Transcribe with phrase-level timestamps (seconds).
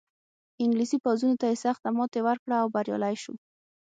[0.63, 3.33] انګلیسي پوځونو ته یې سخته ماتې ورکړه او بریالی شو.